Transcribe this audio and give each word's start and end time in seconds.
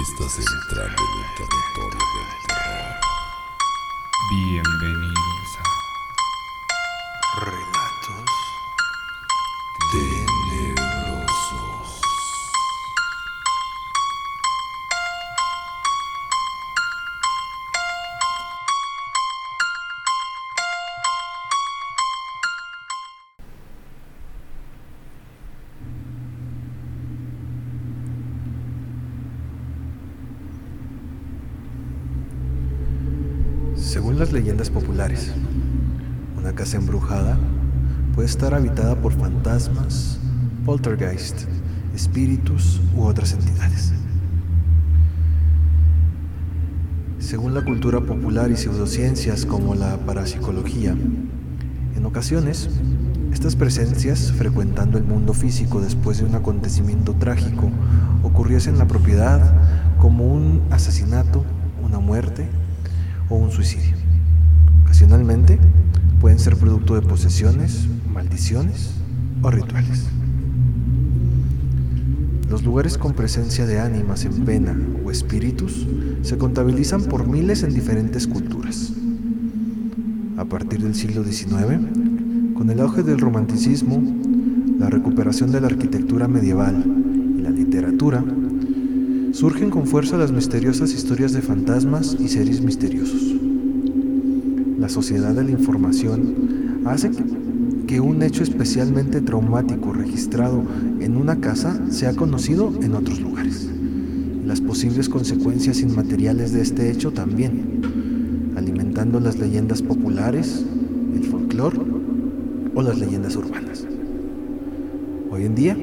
Estás 0.00 0.38
entrando 0.38 1.02
en 1.02 1.20
el 1.20 1.34
territorio 1.36 2.00
del 2.14 2.46
terror. 2.48 2.96
Bienvenidos 4.30 5.11
puede 38.22 38.30
estar 38.30 38.54
habitada 38.54 38.94
por 38.94 39.12
fantasmas, 39.14 40.16
poltergeist, 40.64 41.40
espíritus 41.92 42.80
u 42.94 43.02
otras 43.02 43.32
entidades. 43.32 43.92
Según 47.18 47.52
la 47.52 47.64
cultura 47.64 48.00
popular 48.00 48.52
y 48.52 48.56
pseudociencias 48.56 49.44
como 49.44 49.74
la 49.74 49.96
parapsicología, 50.06 50.94
en 51.96 52.06
ocasiones, 52.06 52.70
estas 53.32 53.56
presencias, 53.56 54.30
frecuentando 54.30 54.98
el 54.98 55.04
mundo 55.04 55.34
físico 55.34 55.80
después 55.80 56.18
de 56.18 56.24
un 56.24 56.36
acontecimiento 56.36 57.14
trágico, 57.14 57.72
ocurriesen 58.22 58.74
en 58.74 58.78
la 58.78 58.86
propiedad 58.86 59.52
como 59.98 60.32
un 60.32 60.62
asesinato, 60.70 61.44
una 61.82 61.98
muerte 61.98 62.46
o 63.28 63.34
un 63.34 63.50
suicidio. 63.50 63.96
Ocasionalmente 64.84 65.58
pueden 66.22 66.38
ser 66.38 66.56
producto 66.56 66.94
de 66.94 67.02
posesiones, 67.02 67.88
maldiciones 68.14 68.92
o 69.42 69.50
rituales. 69.50 70.04
Los 72.48 72.62
lugares 72.62 72.96
con 72.96 73.12
presencia 73.12 73.66
de 73.66 73.80
ánimas 73.80 74.24
en 74.24 74.44
pena 74.44 74.78
o 75.04 75.10
espíritus 75.10 75.84
se 76.22 76.38
contabilizan 76.38 77.02
por 77.02 77.26
miles 77.26 77.64
en 77.64 77.74
diferentes 77.74 78.28
culturas. 78.28 78.92
A 80.36 80.44
partir 80.44 80.80
del 80.80 80.94
siglo 80.94 81.24
XIX, 81.24 81.88
con 82.54 82.70
el 82.70 82.78
auge 82.78 83.02
del 83.02 83.18
romanticismo, 83.18 84.00
la 84.78 84.88
recuperación 84.90 85.50
de 85.50 85.60
la 85.60 85.66
arquitectura 85.66 86.28
medieval 86.28 86.84
y 87.36 87.40
la 87.42 87.50
literatura, 87.50 88.24
surgen 89.32 89.70
con 89.70 89.88
fuerza 89.88 90.16
las 90.18 90.30
misteriosas 90.30 90.94
historias 90.94 91.32
de 91.32 91.42
fantasmas 91.42 92.16
y 92.20 92.28
seres 92.28 92.60
misteriosos. 92.60 93.32
La 94.82 94.88
sociedad 94.88 95.32
de 95.32 95.44
la 95.44 95.52
información 95.52 96.82
hace 96.86 97.12
que 97.86 98.00
un 98.00 98.20
hecho 98.20 98.42
especialmente 98.42 99.20
traumático 99.20 99.92
registrado 99.92 100.64
en 100.98 101.16
una 101.16 101.36
casa 101.36 101.80
sea 101.88 102.16
conocido 102.16 102.74
en 102.82 102.96
otros 102.96 103.20
lugares. 103.20 103.70
Las 104.44 104.60
posibles 104.60 105.08
consecuencias 105.08 105.82
inmateriales 105.82 106.52
de 106.52 106.62
este 106.62 106.90
hecho 106.90 107.12
también, 107.12 108.52
alimentando 108.56 109.20
las 109.20 109.38
leyendas 109.38 109.82
populares, 109.82 110.64
el 111.14 111.22
folclore 111.26 111.78
o 112.74 112.82
las 112.82 112.98
leyendas 112.98 113.36
urbanas. 113.36 113.86
Hoy 115.30 115.44
en 115.44 115.54
día, 115.54 115.76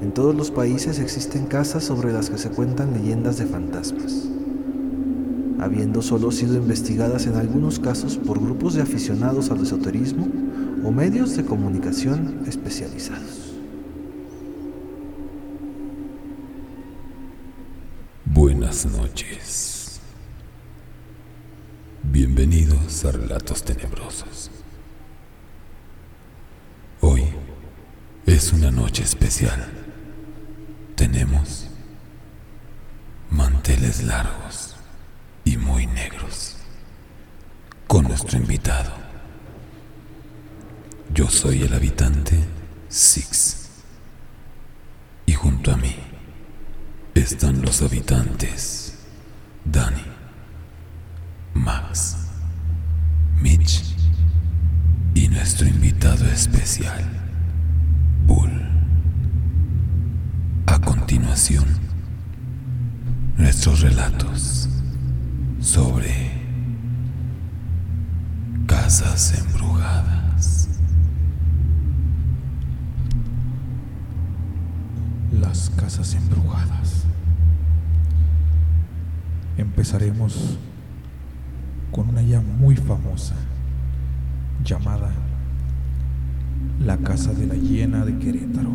en 0.00 0.12
todos 0.14 0.34
los 0.34 0.50
países 0.50 0.98
existen 0.98 1.44
casas 1.44 1.84
sobre 1.84 2.14
las 2.14 2.30
que 2.30 2.38
se 2.38 2.48
cuentan 2.48 2.94
leyendas 2.94 3.36
de 3.36 3.44
fantasmas, 3.44 4.30
habiendo 5.60 6.02
solo 6.02 6.30
sido 6.30 6.56
investigadas 6.56 7.26
en 7.26 7.36
algunos 7.36 7.78
casos 7.78 8.16
por 8.16 8.40
grupos 8.40 8.74
de 8.74 8.82
aficionados 8.82 9.50
al 9.50 9.62
esoterismo 9.62 10.28
o 10.84 10.90
medios 10.90 11.36
de 11.36 11.44
comunicación 11.44 12.44
especializados. 12.46 13.54
Buenas 18.24 18.86
noches. 18.86 20.00
Bienvenidos 22.04 23.04
a 23.04 23.12
Relatos 23.12 23.64
Tenebrosos. 23.64 24.50
Hoy 27.00 27.24
es 28.26 28.52
una 28.52 28.70
noche 28.70 29.02
especial. 29.02 29.66
Tenemos 30.94 31.68
manteles 33.30 34.04
largos 34.04 34.76
y 35.44 35.56
muy 35.56 35.86
negros 35.86 36.56
con 37.86 38.04
nuestro 38.04 38.38
invitado. 38.38 38.92
Soy 41.28 41.62
el 41.62 41.74
habitante 41.74 42.36
Six. 42.88 43.68
Y 45.26 45.34
junto 45.34 45.70
a 45.70 45.76
mí 45.76 45.94
están 47.14 47.62
los 47.62 47.82
habitantes 47.82 48.94
Dani, 49.64 50.02
Las 75.40 75.70
casas 75.70 76.14
embrujadas. 76.14 77.04
Empezaremos 79.56 80.58
con 81.92 82.08
una 82.08 82.22
ya 82.22 82.40
muy 82.40 82.76
famosa 82.76 83.34
llamada 84.64 85.10
la 86.84 86.96
Casa 86.98 87.32
de 87.32 87.46
la 87.46 87.54
Hiena 87.54 88.04
de 88.04 88.18
Querétaro. 88.18 88.70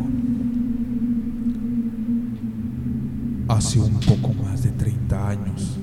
Hace 3.48 3.80
un 3.80 4.00
poco 4.00 4.32
más 4.42 4.62
de 4.62 4.70
30 4.70 5.28
años, 5.28 5.78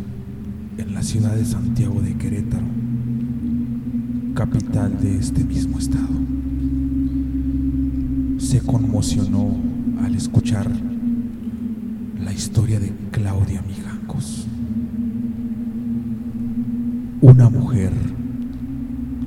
en 0.78 0.94
la 0.94 1.03
ciudad 1.03 1.36
de 1.36 1.46
Santiago 1.46 2.02
de 2.02 2.16
Querétaro, 2.16 2.66
capital 4.34 5.00
de 5.00 5.18
este 5.18 5.44
mismo 5.44 5.78
estado, 5.78 6.08
se 8.40 8.59
conmocionó 8.62 9.71
al 10.03 10.16
escuchar 10.16 10.69
la 12.19 12.34
historia 12.34 12.79
de 12.79 12.91
Claudia 13.12 13.62
Mijangos, 13.62 14.47
una 17.22 17.50
mujer 17.50 17.91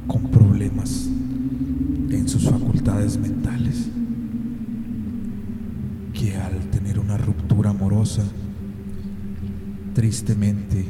con 0.06 0.22
problemas 0.30 1.08
en 2.10 2.28
sus 2.28 2.48
facultades 2.48 3.18
mentales, 3.18 3.88
que 6.12 6.36
al 6.36 6.58
tener 6.70 6.98
una 6.98 7.16
ruptura 7.16 7.70
amorosa, 7.70 8.24
tristemente 9.94 10.84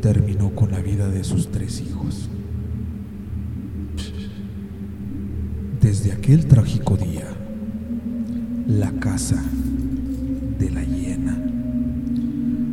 terminó 0.00 0.50
con 0.54 0.70
la 0.70 0.80
vida 0.80 1.08
de 1.08 1.22
sus 1.24 1.50
tres 1.50 1.80
hijos. 1.80 2.28
Desde 5.80 6.12
aquel 6.12 6.46
trágico 6.46 6.96
día, 6.96 7.26
la 8.66 8.90
casa 8.92 9.42
de 10.58 10.70
la 10.70 10.82
hiena, 10.82 11.36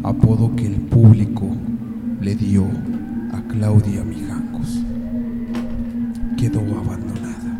apodo 0.04 0.56
que 0.56 0.68
el 0.68 0.75
público 0.81 1.50
le 2.22 2.36
dio 2.36 2.66
a 3.31 3.42
Claudia 3.48 4.04
Mijangos, 4.04 4.80
quedó 6.38 6.60
abandonada. 6.60 7.57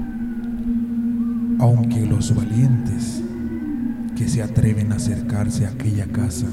Aunque 1.60 2.06
los 2.06 2.36
valientes 2.36 3.22
que 4.16 4.28
se 4.28 4.44
atreven 4.44 4.92
a 4.92 4.96
acercarse 4.96 5.66
a 5.66 5.70
aquella 5.70 6.06
casa 6.08 6.48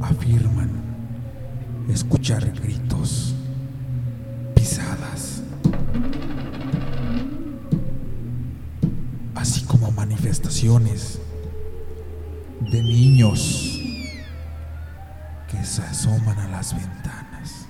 afirman 0.00 0.70
escuchar 1.88 2.52
gritos, 2.62 3.34
de 12.70 12.82
niños 12.82 13.80
que 15.50 15.64
se 15.64 15.80
asoman 15.80 16.38
a 16.38 16.48
las 16.48 16.74
ventanas, 16.74 17.66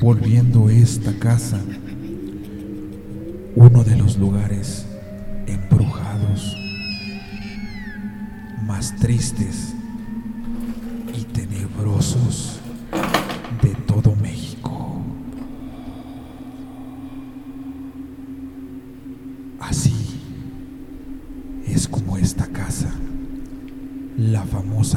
volviendo 0.00 0.70
esta 0.70 1.12
casa 1.18 1.60
uno 3.56 3.82
de 3.82 3.96
los 3.96 4.16
lugares 4.16 4.86
embrujados 5.48 6.56
más 8.64 8.94
tristes 8.94 9.74
y 11.16 11.24
tenebrosos 11.24 12.60
de 13.60 13.74
todo 13.88 14.14
México. 14.14 14.21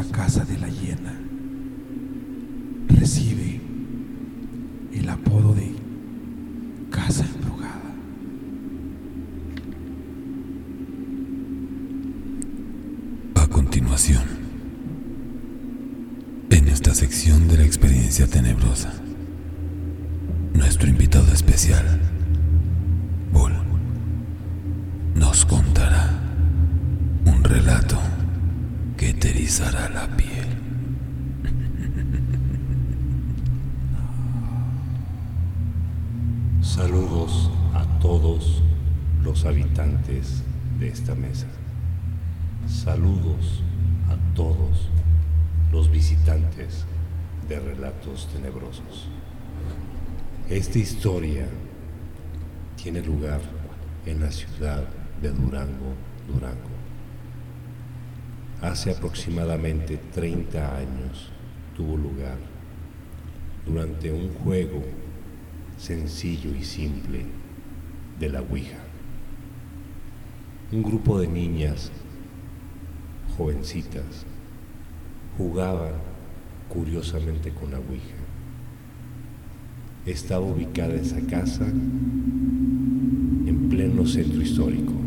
Casa 0.03 0.43
de 0.43 0.57
la 0.57 0.67
hiena, 0.67 1.24
la 29.45 30.07
piel. 30.17 30.47
Saludos 36.61 37.51
a 37.75 37.85
todos 37.99 38.63
los 39.23 39.45
habitantes 39.45 40.41
de 40.79 40.87
esta 40.87 41.13
mesa. 41.13 41.45
Saludos 42.67 43.61
a 44.09 44.35
todos 44.35 44.89
los 45.71 45.91
visitantes 45.91 46.85
de 47.47 47.59
Relatos 47.59 48.27
Tenebrosos. 48.33 49.09
Esta 50.49 50.79
historia 50.79 51.47
tiene 52.81 53.01
lugar 53.01 53.41
en 54.07 54.21
la 54.21 54.31
ciudad 54.31 54.83
de 55.21 55.29
Durango, 55.29 55.93
Durango. 56.27 56.74
Hace 58.65 58.89
aproximadamente 58.89 59.99
30 60.15 60.77
años 60.77 61.29
tuvo 61.77 61.97
lugar 61.97 62.39
durante 63.63 64.11
un 64.11 64.33
juego 64.33 64.81
sencillo 65.77 66.49
y 66.49 66.63
simple 66.63 67.27
de 68.19 68.29
la 68.29 68.41
Ouija. 68.41 68.79
Un 70.71 70.81
grupo 70.81 71.19
de 71.19 71.27
niñas 71.27 71.91
jovencitas 73.37 74.25
jugaban 75.37 75.93
curiosamente 76.67 77.51
con 77.51 77.69
la 77.69 77.77
Ouija. 77.77 78.17
Estaba 80.07 80.43
ubicada 80.43 80.95
esa 80.95 81.21
casa 81.27 81.67
en 81.67 83.67
pleno 83.69 84.07
centro 84.07 84.41
histórico. 84.41 85.04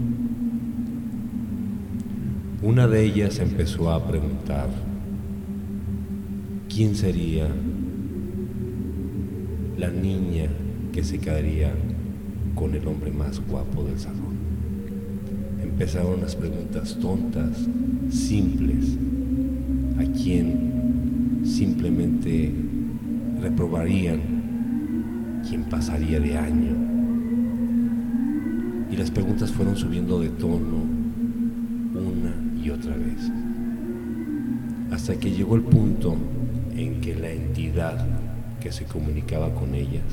Una 2.61 2.89
de 2.89 3.05
ellas 3.05 3.39
empezó 3.39 3.93
a 3.93 4.09
preguntar 4.09 4.69
quién 6.69 6.97
sería 6.97 7.47
la 9.79 9.91
niña 9.91 10.49
que 10.93 11.05
se 11.05 11.21
quedaría 11.21 11.73
con 12.57 12.75
el 12.75 12.85
hombre 12.89 13.13
más 13.13 13.41
guapo 13.47 13.85
del 13.85 14.01
salón. 14.01 14.37
Empezaron 15.63 16.21
las 16.21 16.35
preguntas 16.35 16.99
tontas, 17.01 17.65
simples, 18.11 18.97
a 19.97 20.13
quien 20.21 21.43
simplemente 21.45 22.53
reprobarían, 23.41 24.21
quien 25.49 25.63
pasaría 25.63 26.19
de 26.19 26.37
año. 26.37 26.77
Y 28.91 28.97
las 28.97 29.13
preguntas 29.13 29.53
fueron 29.53 29.77
subiendo 29.77 30.19
de 30.19 30.31
tono 30.31 30.98
hasta 35.09 35.21
que 35.21 35.31
llegó 35.31 35.57
el 35.57 35.63
punto 35.63 36.17
en 36.77 37.01
que 37.01 37.15
la 37.15 37.31
entidad 37.31 38.07
que 38.61 38.71
se 38.71 38.85
comunicaba 38.85 39.55
con 39.55 39.75
ellas 39.75 40.05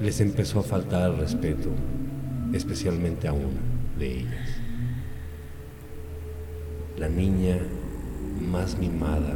les 0.00 0.20
empezó 0.20 0.60
a 0.60 0.62
faltar 0.62 1.10
el 1.10 1.16
respeto, 1.16 1.70
especialmente 2.52 3.26
a 3.26 3.32
una 3.32 3.58
de 3.98 4.20
ellas. 4.20 4.48
La 6.96 7.08
niña 7.08 7.58
más 8.52 8.78
mimada, 8.78 9.34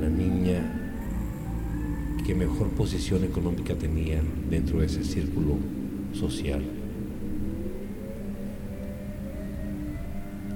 la 0.00 0.08
niña 0.08 0.62
que 2.26 2.34
mejor 2.34 2.70
posición 2.70 3.24
económica 3.24 3.74
tenía 3.74 4.22
dentro 4.48 4.80
de 4.80 4.86
ese 4.86 5.04
círculo 5.04 5.58
social. 6.14 6.62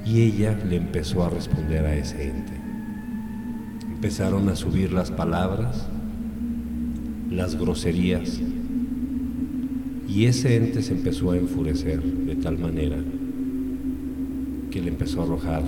Y 0.06 0.23
ella 0.23 0.56
le 0.69 0.76
empezó 0.76 1.25
a 1.25 1.31
responder 1.31 1.85
a 1.85 1.97
ese 1.97 2.29
ente. 2.29 2.53
Empezaron 3.88 4.49
a 4.49 4.55
subir 4.55 4.93
las 4.93 5.11
palabras, 5.11 5.88
las 7.29 7.56
groserías, 7.56 8.41
y 10.08 10.26
ese 10.26 10.56
ente 10.56 10.82
se 10.82 10.94
empezó 10.94 11.32
a 11.32 11.37
enfurecer 11.37 12.00
de 12.03 12.37
tal 12.37 12.58
manera 12.58 12.97
que 14.70 14.81
le 14.81 14.88
empezó 14.88 15.20
a 15.20 15.25
arrojar 15.25 15.62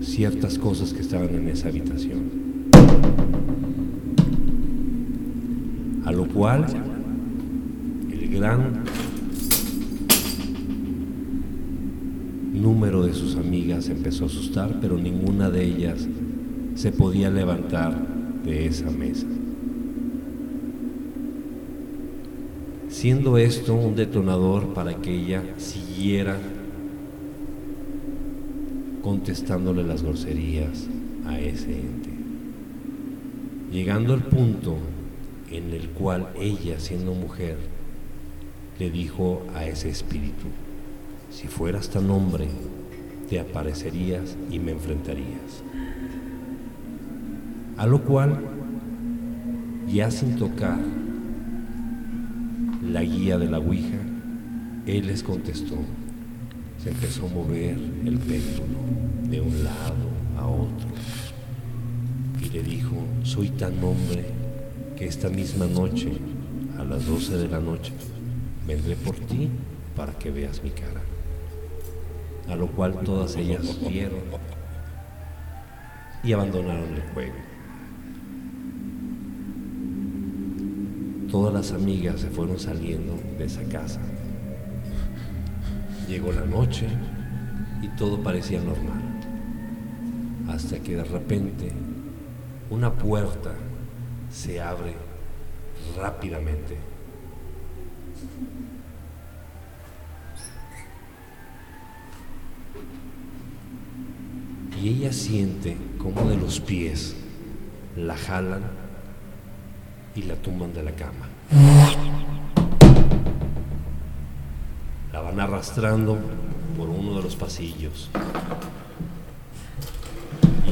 ciertas 0.00 0.56
cosas 0.56 0.92
que 0.92 1.00
estaban 1.00 1.34
en 1.34 1.48
esa 1.48 1.68
habitación. 1.68 2.20
A 6.04 6.12
lo 6.12 6.26
cual 6.28 6.66
el 8.12 8.28
gran 8.28 8.84
número 12.60 13.04
de 13.04 13.14
sus 13.14 13.36
amigas 13.36 13.88
empezó 13.88 14.24
a 14.24 14.26
asustar, 14.26 14.78
pero 14.80 14.96
ninguna 14.96 15.50
de 15.50 15.64
ellas 15.64 16.06
se 16.74 16.92
podía 16.92 17.30
levantar 17.30 17.94
de 18.44 18.66
esa 18.66 18.90
mesa. 18.90 19.26
Siendo 22.88 23.38
esto 23.38 23.74
un 23.74 23.94
detonador 23.94 24.74
para 24.74 24.94
que 24.94 25.14
ella 25.14 25.42
siguiera 25.56 26.36
contestándole 29.02 29.82
las 29.82 30.02
groserías 30.02 30.88
a 31.24 31.38
ese 31.38 31.72
ente. 31.72 32.10
Llegando 33.72 34.14
al 34.14 34.24
punto 34.24 34.76
en 35.50 35.72
el 35.72 35.88
cual 35.90 36.28
ella, 36.38 36.78
siendo 36.80 37.14
mujer, 37.14 37.56
le 38.78 38.90
dijo 38.90 39.42
a 39.54 39.64
ese 39.64 39.88
espíritu, 39.88 40.46
si 41.30 41.46
fueras 41.46 41.88
tan 41.88 42.10
hombre, 42.10 42.48
te 43.28 43.38
aparecerías 43.38 44.36
y 44.50 44.58
me 44.58 44.72
enfrentarías. 44.72 45.62
A 47.76 47.86
lo 47.86 48.02
cual, 48.02 48.38
ya 49.88 50.10
sin 50.10 50.36
tocar 50.36 50.78
la 52.82 53.02
guía 53.02 53.38
de 53.38 53.48
la 53.48 53.58
Ouija, 53.58 53.98
él 54.86 55.06
les 55.06 55.22
contestó. 55.22 55.76
Se 56.82 56.90
empezó 56.90 57.26
a 57.26 57.30
mover 57.30 57.78
el 58.04 58.18
péndulo 58.18 58.78
de 59.30 59.40
un 59.40 59.64
lado 59.64 60.10
a 60.36 60.46
otro. 60.46 60.88
Y 62.42 62.50
le 62.50 62.62
dijo, 62.62 62.96
soy 63.22 63.50
tan 63.50 63.82
hombre 63.84 64.24
que 64.96 65.06
esta 65.06 65.28
misma 65.28 65.66
noche, 65.66 66.12
a 66.78 66.84
las 66.84 67.06
12 67.06 67.36
de 67.36 67.48
la 67.48 67.60
noche, 67.60 67.92
vendré 68.66 68.96
por 68.96 69.14
ti 69.14 69.48
para 69.94 70.12
que 70.18 70.30
veas 70.30 70.62
mi 70.62 70.70
cara. 70.70 71.00
A 72.48 72.56
lo 72.56 72.66
cual 72.68 73.00
todas 73.04 73.36
ellas 73.36 73.78
vieron 73.86 74.20
y 76.22 76.32
abandonaron 76.32 76.94
el 76.94 77.02
juego. 77.14 77.34
Todas 81.30 81.54
las 81.54 81.72
amigas 81.72 82.20
se 82.20 82.28
fueron 82.28 82.58
saliendo 82.58 83.16
de 83.38 83.44
esa 83.44 83.62
casa. 83.64 84.00
Llegó 86.08 86.32
la 86.32 86.44
noche 86.44 86.88
y 87.82 87.88
todo 87.96 88.20
parecía 88.22 88.60
normal. 88.60 89.00
Hasta 90.48 90.80
que 90.80 90.96
de 90.96 91.04
repente 91.04 91.72
una 92.68 92.92
puerta 92.92 93.54
se 94.30 94.60
abre 94.60 94.94
rápidamente. 95.96 96.76
Y 104.82 104.88
ella 104.88 105.12
siente 105.12 105.76
como 105.98 106.28
de 106.30 106.36
los 106.36 106.58
pies 106.60 107.14
la 107.96 108.16
jalan 108.16 108.62
y 110.14 110.22
la 110.22 110.36
tumban 110.36 110.72
de 110.72 110.82
la 110.82 110.92
cama. 110.92 111.28
La 115.12 115.20
van 115.20 115.38
arrastrando 115.38 116.18
por 116.78 116.88
uno 116.88 117.10
de 117.10 117.16
los 117.16 117.24
los 117.24 117.36
pasillos. 117.36 118.08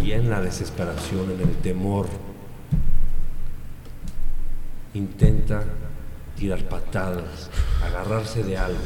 Y 0.03 0.13
en 0.13 0.31
la 0.31 0.41
desesperación, 0.41 1.31
en 1.31 1.41
el 1.41 1.55
temor, 1.57 2.09
intenta 4.95 5.65
tirar 6.37 6.67
patadas, 6.69 7.51
agarrarse 7.85 8.43
de 8.43 8.57
algo. 8.57 8.79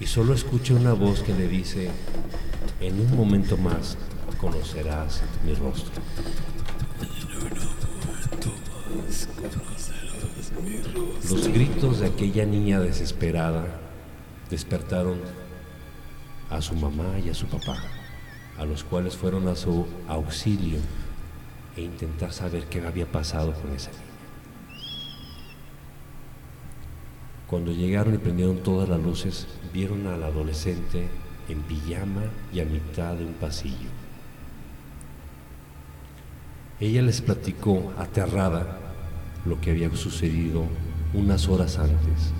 Y 0.00 0.06
solo 0.06 0.32
escucha 0.32 0.72
una 0.72 0.94
voz 0.94 1.22
que 1.22 1.34
le 1.34 1.46
dice, 1.48 1.90
en 2.82 3.00
un 3.00 3.16
momento 3.16 3.56
más 3.56 3.96
conocerás 4.40 5.22
mi 5.44 5.54
rostro. 5.54 6.02
Los 11.30 11.48
gritos 11.48 12.00
de 12.00 12.06
aquella 12.06 12.44
niña 12.44 12.80
desesperada 12.80 13.64
despertaron 14.50 15.18
a 16.50 16.60
su 16.60 16.74
mamá 16.74 17.18
y 17.24 17.30
a 17.30 17.34
su 17.34 17.46
papá, 17.46 17.76
a 18.58 18.64
los 18.64 18.82
cuales 18.82 19.16
fueron 19.16 19.46
a 19.48 19.54
su 19.54 19.86
auxilio 20.08 20.78
e 21.76 21.82
intentar 21.82 22.32
saber 22.32 22.64
qué 22.64 22.84
había 22.84 23.06
pasado 23.06 23.54
con 23.54 23.72
esa 23.72 23.90
niña. 23.92 24.02
Cuando 27.46 27.70
llegaron 27.70 28.14
y 28.14 28.18
prendieron 28.18 28.62
todas 28.62 28.88
las 28.88 29.00
luces, 29.00 29.46
vieron 29.72 30.06
al 30.06 30.22
adolescente 30.24 31.08
en 31.48 31.60
pijama 31.62 32.22
y 32.52 32.60
a 32.60 32.64
mitad 32.64 33.14
de 33.14 33.24
un 33.24 33.34
pasillo. 33.34 33.90
Ella 36.80 37.02
les 37.02 37.20
platicó, 37.20 37.92
aterrada, 37.96 38.78
lo 39.44 39.60
que 39.60 39.70
había 39.70 39.94
sucedido 39.94 40.64
unas 41.14 41.48
horas 41.48 41.78
antes. 41.78 42.32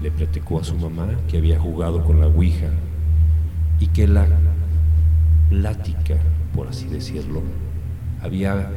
Le 0.00 0.10
platicó 0.10 0.60
a 0.60 0.64
su 0.64 0.76
mamá 0.76 1.08
que 1.28 1.38
había 1.38 1.58
jugado 1.58 2.04
con 2.04 2.20
la 2.20 2.26
Ouija 2.26 2.70
y 3.80 3.88
que 3.88 4.06
la 4.06 4.26
plática, 5.48 6.16
por 6.54 6.68
así 6.68 6.86
decirlo, 6.86 7.42
había 8.20 8.70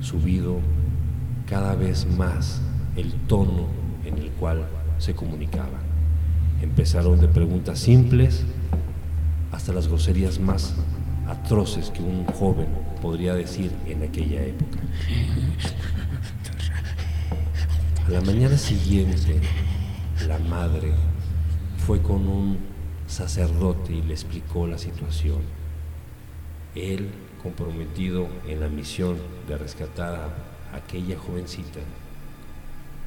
subido 0.00 0.58
cada 1.48 1.74
vez 1.74 2.06
más 2.16 2.60
el 2.96 3.12
tono 3.28 3.68
en 4.04 4.18
el 4.18 4.30
cual 4.30 4.66
se 4.98 5.14
comunicaba. 5.14 5.80
Empezaron 6.62 7.20
de 7.20 7.28
preguntas 7.28 7.78
simples 7.78 8.44
hasta 9.52 9.72
las 9.72 9.88
groserías 9.88 10.38
más 10.38 10.74
atroces 11.26 11.90
que 11.90 12.02
un 12.02 12.24
joven 12.26 12.68
podría 13.02 13.34
decir 13.34 13.70
en 13.86 14.02
aquella 14.02 14.42
época. 14.42 14.78
A 18.06 18.10
la 18.10 18.20
mañana 18.20 18.56
siguiente, 18.56 19.40
la 20.28 20.38
madre 20.38 20.92
fue 21.86 22.00
con 22.00 22.28
un 22.28 22.58
sacerdote 23.06 23.92
y 23.92 24.02
le 24.02 24.14
explicó 24.14 24.66
la 24.66 24.78
situación. 24.78 25.40
Él, 26.74 27.10
comprometido 27.42 28.28
en 28.46 28.60
la 28.60 28.68
misión 28.68 29.16
de 29.48 29.56
rescatar 29.56 30.14
a 30.72 30.76
aquella 30.76 31.18
jovencita, 31.18 31.80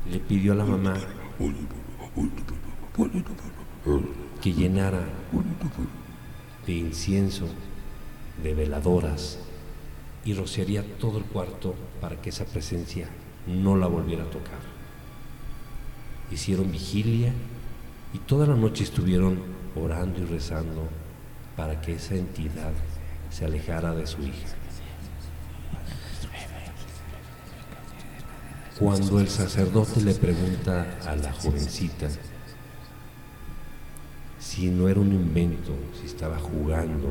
le 0.10 0.20
pidió 0.20 0.54
a 0.54 0.56
la 0.56 0.66
mamá 0.66 0.96
que 4.42 4.54
llenara 4.54 5.04
de 6.66 6.74
incienso, 6.74 7.48
de 8.44 8.54
veladoras, 8.54 9.40
y 10.26 10.34
rociaría 10.34 10.84
todo 10.98 11.18
el 11.18 11.24
cuarto 11.24 11.76
para 12.02 12.22
que 12.22 12.30
esa 12.30 12.46
presencia 12.46 13.10
no 13.48 13.76
la 13.76 13.88
volviera 13.88 14.24
a 14.24 14.30
tocar. 14.30 14.60
Hicieron 16.32 16.72
vigilia 16.72 17.34
y 18.14 18.20
toda 18.20 18.46
la 18.46 18.56
noche 18.56 18.84
estuvieron 18.84 19.40
orando 19.76 20.20
y 20.20 20.26
rezando 20.26 20.88
para 21.56 21.82
que 21.82 21.96
esa 21.96 22.16
entidad 22.16 22.74
se 23.30 23.46
alejara 23.46 23.94
de 23.94 24.08
su 24.08 24.22
hija. 24.22 24.56
Cuando 28.78 29.20
el 29.20 29.28
sacerdote 29.28 30.02
le 30.02 30.14
pregunta 30.14 30.98
a 31.06 31.16
la 31.16 31.34
jovencita 31.34 32.08
si 34.40 34.70
no 34.70 34.88
era 34.88 35.00
un 35.00 35.12
invento, 35.12 35.74
si 36.00 36.06
estaba 36.08 36.40
jugando, 36.40 37.10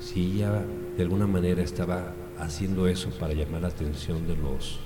si 0.00 0.32
ella 0.32 0.64
de 0.96 1.02
alguna 1.02 1.26
manera 1.26 1.62
estaba 1.62 2.12
haciendo 2.38 2.88
eso 2.88 3.10
para 3.10 3.34
llamar 3.34 3.62
la 3.62 3.68
atención 3.68 4.26
de 4.26 4.36
los 4.36 4.80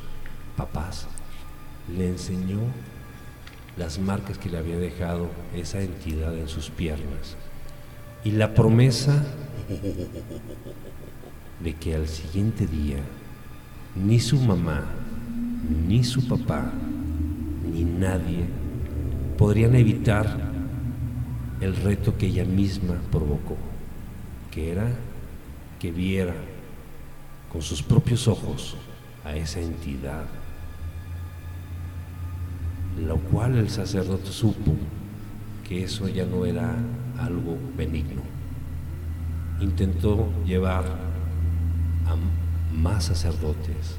papás, 0.57 1.07
le 1.97 2.09
enseñó 2.09 2.59
las 3.77 3.99
marcas 3.99 4.39
que 4.39 4.51
le 4.51 4.59
había 4.59 4.79
dejado 4.79 5.29
esa 5.55 5.81
entidad 5.81 6.37
en 6.37 6.49
sus 6.49 6.71
piernas. 6.71 7.37
Y 8.25 8.33
la 8.33 8.55
promesa 8.55 9.25
de 11.63 11.75
que 11.75 11.95
al 11.95 12.09
siguiente 12.09 12.67
día 12.67 12.99
ni 13.95 14.19
su 14.19 14.39
mamá, 14.39 14.85
ni 15.87 16.03
su 16.05 16.27
papá, 16.27 16.73
ni 17.73 17.85
nadie 17.85 18.45
podrían 19.39 19.75
evitar 19.75 20.56
el 21.61 21.77
reto 21.77 22.17
que 22.17 22.27
ella 22.27 22.45
misma 22.45 22.95
provocó, 23.11 23.57
que 24.51 24.73
era 24.73 24.89
que 25.79 25.91
viera 25.93 26.35
con 27.51 27.63
sus 27.63 27.83
propios 27.83 28.29
ojos 28.29 28.77
a 29.25 29.35
esa 29.35 29.61
entidad, 29.61 30.25
lo 33.07 33.19
cual 33.19 33.57
el 33.57 33.71
sacerdote 33.71 34.31
supo 34.31 34.73
que 35.69 35.85
eso 35.85 36.09
ya 36.09 36.25
no 36.25 36.47
era 36.47 36.77
algo 37.19 37.59
benigno. 37.77 38.23
Intentó 39.61 40.29
llevar 40.45 40.85
a 40.85 42.75
más 42.75 43.05
sacerdotes 43.05 43.97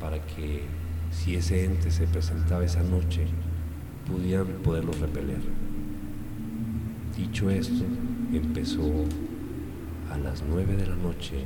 para 0.00 0.18
que 0.26 0.64
si 1.10 1.36
ese 1.36 1.64
ente 1.64 1.90
se 1.90 2.06
presentaba 2.06 2.64
esa 2.64 2.82
noche, 2.82 3.26
pudieran 4.06 4.46
poderlo 4.64 4.92
repeler. 4.92 5.40
Dicho 7.16 7.50
esto, 7.50 7.84
empezó 8.32 8.90
a 10.10 10.16
las 10.16 10.42
nueve 10.48 10.76
de 10.76 10.86
la 10.86 10.96
noche 10.96 11.44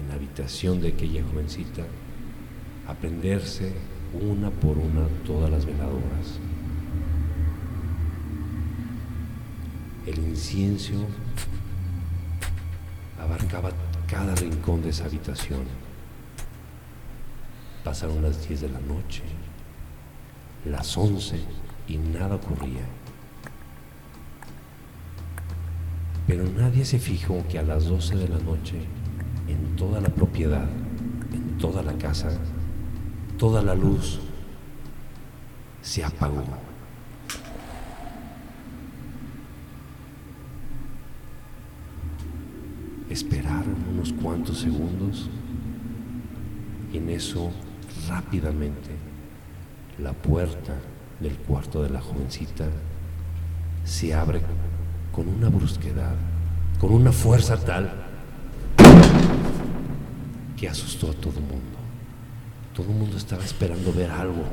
en 0.00 0.08
la 0.08 0.14
habitación 0.14 0.80
de 0.80 0.88
aquella 0.88 1.22
jovencita 1.22 1.82
a 2.88 2.94
prenderse 2.94 3.72
una 4.20 4.50
por 4.50 4.78
una 4.78 5.06
todas 5.26 5.50
las 5.50 5.66
veladoras. 5.66 6.38
El 10.06 10.18
incienso 10.18 11.06
abarcaba 13.20 13.70
cada 14.08 14.34
rincón 14.34 14.82
de 14.82 14.90
esa 14.90 15.04
habitación. 15.04 15.64
Pasaron 17.84 18.22
las 18.22 18.48
10 18.48 18.62
de 18.62 18.68
la 18.70 18.80
noche, 18.80 19.22
las 20.64 20.96
11 20.96 21.38
y 21.88 21.98
nada 21.98 22.36
ocurría. 22.36 23.01
Pero 26.32 26.46
nadie 26.56 26.82
se 26.86 26.98
fijó 26.98 27.44
que 27.46 27.58
a 27.58 27.62
las 27.62 27.84
12 27.84 28.16
de 28.16 28.26
la 28.26 28.38
noche, 28.38 28.76
en 29.48 29.76
toda 29.76 30.00
la 30.00 30.08
propiedad, 30.08 30.66
en 31.30 31.58
toda 31.58 31.82
la 31.82 31.92
casa, 31.98 32.30
toda 33.36 33.60
la 33.60 33.74
luz 33.74 34.18
se 35.82 36.02
apagó. 36.02 36.42
Esperaron 43.10 43.76
unos 43.92 44.14
cuantos 44.14 44.60
segundos 44.60 45.28
y 46.94 46.96
en 46.96 47.10
eso 47.10 47.52
rápidamente 48.08 48.88
la 49.98 50.14
puerta 50.14 50.80
del 51.20 51.36
cuarto 51.36 51.82
de 51.82 51.90
la 51.90 52.00
jovencita 52.00 52.70
se 53.84 54.14
abre 54.14 54.40
con 55.12 55.28
una 55.28 55.48
brusquedad, 55.48 56.14
con 56.80 56.92
una 56.92 57.12
fuerza 57.12 57.56
tal 57.56 57.92
que 60.56 60.68
asustó 60.68 61.10
a 61.10 61.14
todo 61.14 61.34
el 61.34 61.44
mundo. 61.44 61.78
Todo 62.74 62.90
el 62.90 62.96
mundo 62.96 63.16
estaba 63.16 63.44
esperando 63.44 63.92
ver 63.92 64.10
algo, 64.10 64.44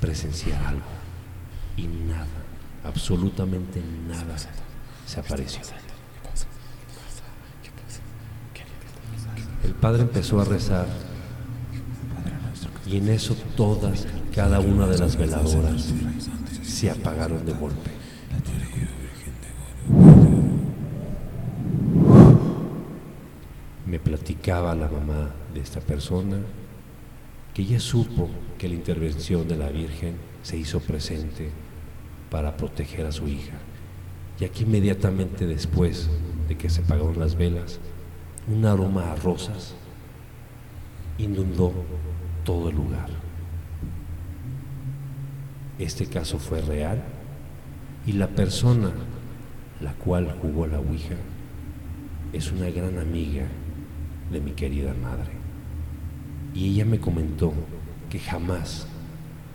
presenciar 0.00 0.64
algo, 0.64 0.82
y 1.76 1.86
nada, 1.86 2.26
absolutamente 2.84 3.82
nada 4.08 4.36
se 5.06 5.20
apareció. 5.20 5.60
El 9.62 9.74
padre 9.74 10.02
empezó 10.02 10.40
a 10.40 10.44
rezar 10.44 10.86
y 12.86 12.98
en 12.98 13.08
eso 13.08 13.34
todas, 13.56 14.06
cada 14.34 14.60
una 14.60 14.86
de 14.86 14.98
las 14.98 15.16
veladoras 15.16 15.92
se 16.62 16.90
apagaron 16.90 17.44
de 17.46 17.52
golpe. 17.52 17.90
Me 23.86 23.98
platicaba 24.44 24.74
la 24.74 24.88
mamá 24.88 25.30
de 25.54 25.60
esta 25.60 25.80
persona 25.80 26.36
que 27.54 27.62
ella 27.62 27.80
supo 27.80 28.28
que 28.58 28.68
la 28.68 28.74
intervención 28.74 29.48
de 29.48 29.56
la 29.56 29.70
Virgen 29.70 30.16
se 30.42 30.58
hizo 30.58 30.80
presente 30.80 31.50
para 32.30 32.54
proteger 32.54 33.06
a 33.06 33.12
su 33.12 33.26
hija 33.26 33.54
ya 34.38 34.50
que 34.50 34.64
inmediatamente 34.64 35.46
después 35.46 36.10
de 36.46 36.58
que 36.58 36.68
se 36.68 36.82
apagaron 36.82 37.18
las 37.18 37.36
velas, 37.36 37.80
un 38.46 38.66
aroma 38.66 39.12
a 39.12 39.16
rosas 39.16 39.74
inundó 41.16 41.72
todo 42.44 42.68
el 42.68 42.76
lugar. 42.76 43.08
Este 45.78 46.04
caso 46.06 46.38
fue 46.38 46.60
real 46.60 47.02
y 48.04 48.12
la 48.12 48.28
persona 48.28 48.90
la 49.80 49.94
cual 49.94 50.36
jugó 50.42 50.66
la 50.66 50.80
Ouija 50.80 51.16
es 52.34 52.52
una 52.52 52.68
gran 52.68 52.98
amiga 52.98 53.46
de 54.34 54.40
mi 54.40 54.50
querida 54.50 54.92
madre. 54.94 55.30
Y 56.54 56.70
ella 56.70 56.84
me 56.84 56.98
comentó 56.98 57.54
que 58.10 58.18
jamás, 58.18 58.86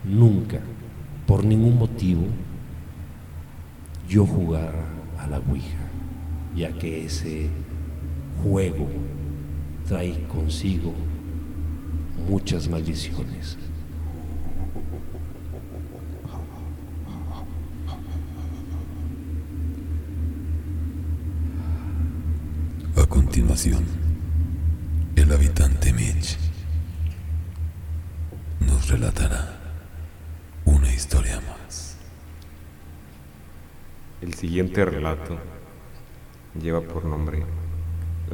nunca, 0.04 0.60
por 1.26 1.44
ningún 1.44 1.78
motivo, 1.78 2.22
yo 4.08 4.26
jugara 4.26 4.86
a 5.18 5.26
la 5.26 5.38
Ouija, 5.38 5.86
ya 6.56 6.72
que 6.72 7.04
ese 7.04 7.48
juego 8.42 8.88
trae 9.86 10.26
consigo 10.28 10.94
muchas 12.28 12.68
maldiciones. 12.68 13.58
A 22.96 23.06
continuación, 23.06 23.84
el 25.20 25.32
habitante 25.32 25.92
Mitch 25.92 26.38
nos 28.60 28.88
relatará 28.88 29.60
una 30.64 30.90
historia 30.94 31.38
más. 31.40 31.98
El 34.22 34.32
siguiente 34.32 34.82
relato 34.82 35.36
lleva 36.58 36.80
por 36.80 37.04
nombre 37.04 37.44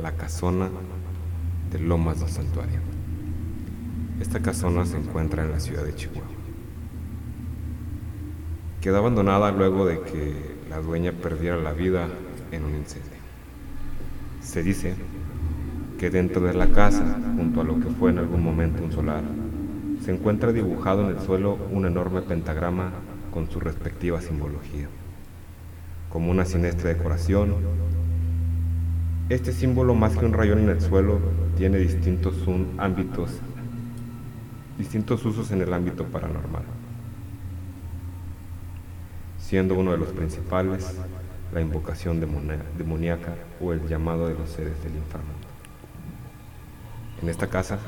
La 0.00 0.12
Casona 0.12 0.70
de 1.72 1.80
Lomas 1.80 2.20
del 2.20 2.28
Santuario. 2.28 2.78
Esta 4.20 4.40
casona 4.40 4.86
se 4.86 4.96
encuentra 4.96 5.42
en 5.42 5.50
la 5.50 5.58
ciudad 5.58 5.82
de 5.82 5.94
Chihuahua. 5.94 6.22
Quedó 8.80 8.98
abandonada 8.98 9.50
luego 9.50 9.86
de 9.86 10.00
que 10.02 10.56
la 10.70 10.78
dueña 10.78 11.10
perdiera 11.10 11.56
la 11.56 11.72
vida 11.72 12.08
en 12.52 12.64
un 12.64 12.76
incendio. 12.76 13.18
Se 14.40 14.62
dice 14.62 14.94
que 15.98 16.10
dentro 16.10 16.42
de 16.42 16.54
la 16.54 16.68
casa, 16.68 17.18
junto 17.36 17.60
a 17.60 17.64
lo 17.64 17.80
que 17.80 17.88
fue 17.88 18.10
en 18.10 18.18
algún 18.18 18.42
momento 18.42 18.82
un 18.82 18.92
solar, 18.92 19.22
se 20.04 20.12
encuentra 20.12 20.52
dibujado 20.52 21.08
en 21.08 21.16
el 21.16 21.22
suelo 21.22 21.58
un 21.72 21.86
enorme 21.86 22.22
pentagrama 22.22 22.90
con 23.32 23.50
su 23.50 23.60
respectiva 23.60 24.20
simbología. 24.20 24.88
Como 26.10 26.30
una 26.30 26.44
siniestra 26.44 26.90
decoración, 26.90 27.54
este 29.28 29.52
símbolo 29.52 29.94
más 29.94 30.16
que 30.16 30.24
un 30.24 30.32
rayón 30.32 30.60
en 30.60 30.68
el 30.68 30.80
suelo 30.80 31.18
tiene 31.56 31.78
distintos 31.78 32.34
ámbitos, 32.78 33.40
distintos 34.78 35.24
usos 35.24 35.50
en 35.50 35.62
el 35.62 35.72
ámbito 35.72 36.04
paranormal, 36.04 36.62
siendo 39.38 39.74
uno 39.74 39.92
de 39.92 39.98
los 39.98 40.08
principales 40.08 40.94
la 41.52 41.60
invocación 41.60 42.20
demoníaca 42.20 43.34
o 43.60 43.72
el 43.72 43.86
llamado 43.88 44.28
de 44.28 44.34
los 44.34 44.50
seres 44.50 44.82
del 44.82 44.94
inframundo. 44.96 45.45
En 47.22 47.28
esta 47.28 47.46
casa, 47.46 47.78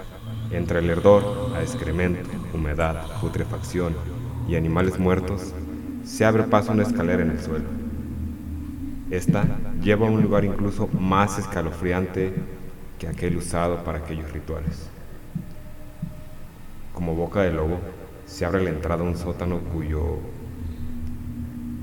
entre 0.50 0.78
el 0.78 0.88
herdor 0.88 1.52
a 1.54 1.62
excremento, 1.62 2.28
humedad, 2.54 3.04
putrefacción 3.20 3.94
y 4.48 4.56
animales 4.56 4.98
muertos, 4.98 5.52
se 6.04 6.24
abre 6.24 6.44
paso 6.44 6.72
una 6.72 6.84
escalera 6.84 7.22
en 7.22 7.30
el 7.32 7.40
suelo. 7.40 7.66
Esta 9.10 9.44
lleva 9.82 10.06
a 10.06 10.10
un 10.10 10.22
lugar 10.22 10.44
incluso 10.44 10.88
más 10.98 11.38
escalofriante 11.38 12.34
que 12.98 13.08
aquel 13.08 13.36
usado 13.36 13.84
para 13.84 13.98
aquellos 13.98 14.32
rituales. 14.32 14.88
Como 16.94 17.14
boca 17.14 17.42
de 17.42 17.52
lobo, 17.52 17.78
se 18.26 18.44
abre 18.44 18.62
la 18.62 18.70
entrada 18.70 19.02
a 19.02 19.06
un 19.06 19.16
sótano 19.16 19.60
cuyo 19.60 20.18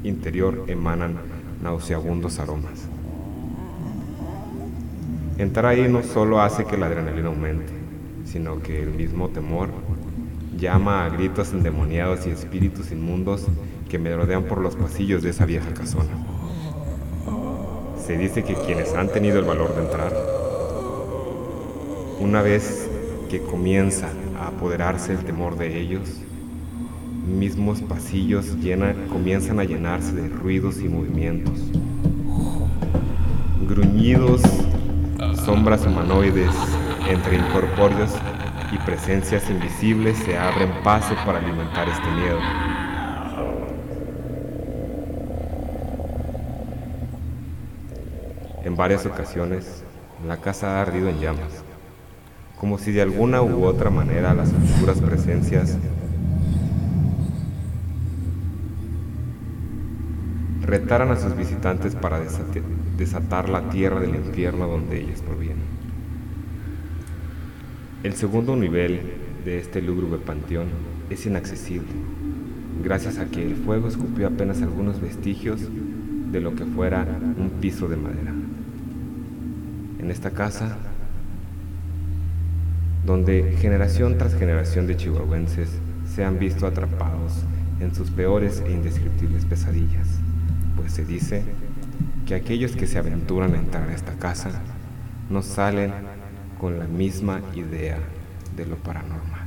interior 0.04 0.66
emanan 0.68 1.18
nauseabundos 1.62 2.40
aromas. 2.40 2.88
Entrar 5.38 5.66
ahí 5.66 5.90
no 5.90 6.02
solo 6.02 6.42
hace 6.42 6.64
que 6.64 6.78
la 6.78 6.86
adrenalina 6.86 7.28
aumente, 7.28 7.74
sino 8.26 8.62
que 8.62 8.82
el 8.82 8.92
mismo 8.92 9.28
temor 9.28 9.68
llama 10.58 11.06
a 11.06 11.10
gritos 11.10 11.52
endemoniados 11.52 12.26
y 12.26 12.30
espíritus 12.30 12.92
inmundos 12.92 13.46
que 13.90 14.00
me 14.00 14.16
rodean 14.16 14.44
por 14.46 14.60
los 14.60 14.78
pasillos 14.78 15.24
de 15.24 15.32
esa 15.32 15.46
vieja 15.46 15.74
casona. 15.74 16.12
Se 18.02 18.18
dice 18.18 18.44
que 18.44 18.54
quienes 18.54 18.94
han 18.94 19.10
tenido 19.10 19.40
el 19.40 19.46
valor 19.46 19.76
de 19.76 19.82
entrar, 19.82 20.14
una 22.22 22.42
vez 22.42 22.90
que 23.30 23.42
comienza 23.42 24.10
a 24.40 24.48
apoderarse 24.48 25.12
el 25.12 25.26
temor 25.26 25.58
de 25.58 25.82
ellos, 25.82 26.22
mismos 27.28 27.82
pasillos 27.82 28.56
comienzan 29.12 29.60
a 29.60 29.66
llenarse 29.66 30.14
de 30.14 30.30
ruidos 30.30 30.80
y 30.80 30.88
movimientos. 30.88 31.60
Gruñidos, 33.68 34.42
sombras 35.46 35.86
humanoides 35.86 36.56
entre 37.08 37.38
incorpóreos 37.38 38.12
y 38.72 38.80
presencias 38.80 39.48
invisibles 39.48 40.18
se 40.18 40.36
abren 40.36 40.72
paso 40.84 41.14
para 41.24 41.38
alimentar 41.38 41.88
este 41.88 42.10
miedo. 42.12 42.40
En 48.64 48.76
varias 48.76 49.06
ocasiones, 49.06 49.84
la 50.28 50.38
casa 50.38 50.80
ha 50.80 50.82
ardido 50.82 51.10
en 51.10 51.20
llamas, 51.20 51.64
como 52.60 52.80
si 52.80 52.92
de 52.92 53.04
alguna 53.04 53.44
u 53.44 53.66
otra 53.66 53.92
manera 53.92 54.34
las 54.34 54.52
oscuras 54.52 55.00
presencias 55.00 55.78
retaran 60.62 61.12
a 61.12 61.18
sus 61.18 61.36
visitantes 61.38 61.94
para 61.94 62.18
desatar 62.98 63.50
la 63.50 63.70
tierra 63.70 64.00
del 64.00 64.16
infierno 64.16 64.68
donde 64.68 65.02
ellos 65.02 65.22
provienen. 65.22 65.66
El 68.04 68.14
segundo 68.14 68.56
nivel 68.56 69.02
de 69.44 69.60
este 69.60 69.82
lúgubre 69.82 70.20
panteón 70.20 70.68
es 71.10 71.26
inaccesible, 71.26 71.88
gracias 72.84 73.18
a 73.18 73.26
que 73.26 73.46
el 73.46 73.56
fuego 73.56 73.88
escupió 73.88 74.28
apenas 74.28 74.62
algunos 74.62 75.02
vestigios 75.02 75.62
de 76.32 76.42
lo 76.42 76.56
que 76.56 76.66
fuera 76.66 77.06
un 77.38 77.50
piso 77.62 77.88
de 77.88 77.98
madera. 77.98 78.34
En 80.00 80.12
esta 80.12 80.32
casa, 80.32 80.78
donde 83.06 83.56
generación 83.60 84.18
tras 84.18 84.36
generación 84.36 84.88
de 84.88 84.98
chihuahuenses 84.98 85.70
se 86.14 86.24
han 86.24 86.40
visto 86.40 86.66
atrapados 86.68 87.44
en 87.80 87.94
sus 87.94 88.10
peores 88.10 88.64
e 88.66 88.72
indescriptibles 88.72 89.46
pesadillas 89.46 90.20
pues 90.76 90.94
se 90.94 91.06
dice 91.06 91.44
que 92.26 92.36
aquellos 92.36 92.76
que 92.76 92.88
se 92.88 92.98
aventuran 92.98 93.54
a 93.54 93.58
entrar 93.60 93.90
a 93.90 93.94
esta 93.94 94.14
casa 94.14 94.62
no 95.30 95.42
salen 95.42 95.94
con 96.60 96.80
la 96.80 96.86
misma 96.86 97.42
idea 97.54 98.00
de 98.56 98.66
lo 98.66 98.78
paranormal. 98.78 99.46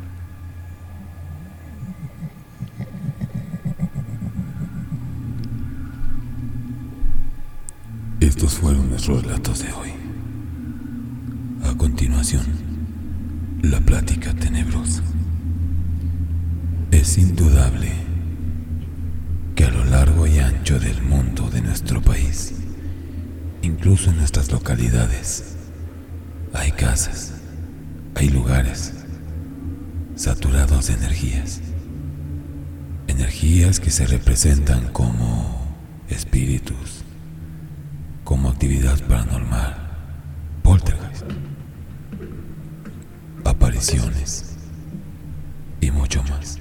Estos 8.20 8.58
fueron 8.58 8.90
nuestros 8.90 9.22
relatos 9.22 9.60
de 9.64 9.72
hoy. 9.72 9.90
A 11.64 11.76
continuación, 11.76 12.44
la 13.62 13.80
plática 13.80 14.34
tenebrosa. 14.34 15.02
Es 16.90 17.16
indudable 17.18 17.92
que 19.54 19.64
a 19.64 19.70
lo 19.70 19.84
largo 19.84 20.26
y 20.26 20.38
ancho 20.38 20.78
del 20.78 21.02
mundo 21.02 21.48
de 21.50 21.62
nuestro 21.62 22.00
país, 22.00 22.54
incluso 23.62 24.10
en 24.10 24.18
nuestras 24.18 24.50
localidades, 24.52 25.56
hay 26.52 26.72
casas, 26.72 27.34
hay 28.14 28.28
lugares 28.28 28.94
saturados 30.14 30.88
de 30.88 30.94
energías, 30.94 31.60
energías 33.06 33.80
que 33.80 33.90
se 33.90 34.06
representan 34.06 34.88
como 34.92 35.76
espíritus, 36.08 37.04
como 38.24 38.50
actividad 38.50 39.00
paranormal, 39.04 39.76
poltergeist, 40.62 41.24
apariciones 43.44 44.56
y 45.80 45.90
mucho 45.90 46.22
más. 46.24 46.58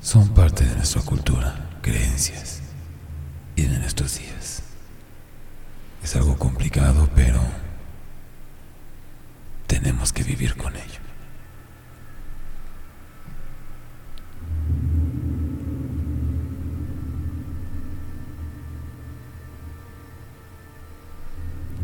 Son 0.00 0.28
parte 0.28 0.64
de 0.64 0.76
nuestra 0.76 1.02
cultura, 1.02 1.70
creencias 1.80 2.63
vienen 3.56 3.82
estos 3.82 4.18
días. 4.18 4.62
Es 6.02 6.16
algo 6.16 6.36
complicado, 6.36 7.08
pero 7.14 7.40
tenemos 9.66 10.12
que 10.12 10.22
vivir 10.22 10.56
con 10.56 10.74
ello. 10.76 11.00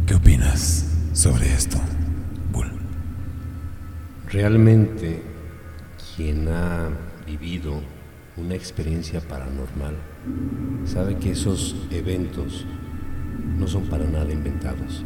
¿Qué 0.06 0.14
opinas 0.14 0.86
sobre 1.12 1.52
esto, 1.54 1.78
Bull? 2.52 2.70
Realmente 4.28 4.99
una 8.36 8.54
experiencia 8.54 9.20
paranormal 9.20 9.96
sabe 10.84 11.16
que 11.16 11.32
esos 11.32 11.76
eventos 11.90 12.64
no 13.58 13.66
son 13.66 13.86
para 13.86 14.06
nada 14.06 14.32
inventados. 14.32 15.04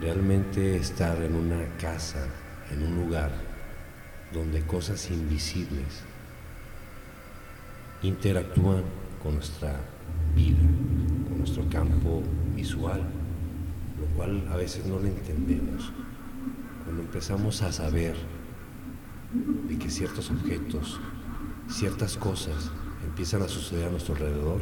Realmente 0.00 0.76
estar 0.76 1.20
en 1.22 1.34
una 1.34 1.64
casa, 1.78 2.26
en 2.70 2.82
un 2.82 2.96
lugar 2.96 3.32
donde 4.32 4.62
cosas 4.62 5.10
invisibles 5.10 6.02
interactúan 8.02 8.82
con 9.22 9.34
nuestra 9.34 9.80
vida, 10.34 10.58
con 11.28 11.38
nuestro 11.38 11.68
campo 11.68 12.22
visual, 12.54 13.00
lo 14.00 14.06
cual 14.16 14.46
a 14.50 14.56
veces 14.56 14.84
no 14.86 14.98
lo 14.98 15.06
entendemos. 15.06 15.92
Cuando 16.84 17.02
empezamos 17.02 17.62
a 17.62 17.72
saber 17.72 18.16
de 19.68 19.78
que 19.78 19.88
ciertos 19.88 20.30
objetos, 20.30 21.00
ciertas 21.72 22.16
cosas 22.16 22.70
empiezan 23.04 23.42
a 23.42 23.48
suceder 23.48 23.88
a 23.88 23.90
nuestro 23.90 24.14
alrededor, 24.14 24.60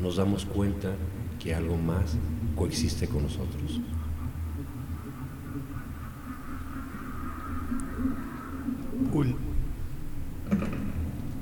nos 0.00 0.16
damos 0.16 0.44
cuenta 0.44 0.90
que 1.38 1.54
algo 1.54 1.76
más 1.76 2.16
coexiste 2.56 3.08
con 3.08 3.22
nosotros. 3.22 3.80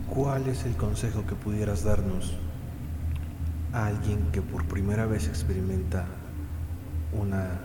¿cuál 0.09 0.49
es 0.49 0.65
el 0.65 0.75
consejo 0.75 1.25
que 1.27 1.35
pudieras 1.35 1.85
darnos 1.85 2.35
a 3.73 3.87
alguien 3.87 4.31
que 4.33 4.43
por 4.43 4.65
primera 4.65 5.07
vez 5.07 5.29
experimenta 5.29 6.07
una, 7.13 7.61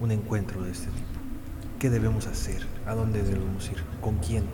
un 0.00 0.10
encuentro 0.10 0.62
de 0.62 0.70
este 0.70 0.86
tipo? 0.86 1.20
¿Qué 1.78 1.90
debemos 1.90 2.26
hacer? 2.26 2.66
¿A 2.86 2.94
dónde 2.94 3.22
debemos 3.22 3.68
ir? 3.70 3.82
¿Con 4.00 4.16
quién? 4.18 4.44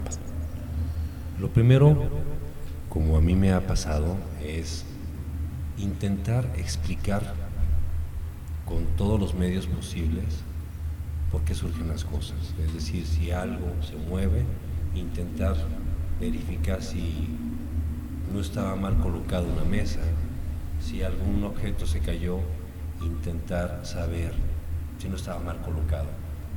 Lo 1.38 1.48
primero, 1.48 1.96
como 2.88 3.16
a 3.16 3.20
mí 3.20 3.34
me 3.34 3.52
ha 3.52 3.66
pasado, 3.66 4.16
es 4.42 4.84
intentar 5.78 6.52
explicar 6.56 7.34
con 8.66 8.84
todos 8.96 9.18
los 9.18 9.34
medios 9.34 9.66
posibles 9.66 10.24
por 11.30 11.42
qué 11.42 11.54
surgen 11.54 11.88
las 11.88 12.04
cosas. 12.04 12.54
Es 12.64 12.74
decir, 12.74 13.06
si 13.06 13.30
algo 13.30 13.66
se 13.82 13.96
mueve, 13.96 14.44
intentar 14.94 15.56
verificar 16.20 16.82
si 16.82 17.28
no 18.32 18.40
estaba 18.40 18.76
mal 18.76 18.98
colocada 18.98 19.46
una 19.46 19.64
mesa, 19.64 20.00
si 20.80 21.02
algún 21.02 21.42
objeto 21.44 21.86
se 21.86 22.00
cayó, 22.00 22.38
intentar 23.02 23.80
saber 23.84 24.32
si 24.98 25.08
no 25.08 25.16
estaba 25.16 25.40
mal 25.40 25.60
colocado. 25.62 26.08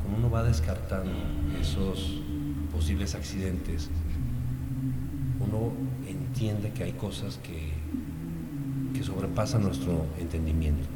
Como 0.04 0.18
uno 0.18 0.30
va 0.30 0.44
descartando 0.44 1.12
esos 1.60 2.22
posibles 2.72 3.16
accidentes, 3.16 3.90
uno 5.46 5.72
entiende 6.08 6.72
que 6.72 6.84
hay 6.84 6.94
cosas 6.94 7.40
que, 7.44 7.72
que 8.98 9.04
sobrepasan 9.04 9.64
nuestro 9.64 10.06
entendimiento. 10.20 10.88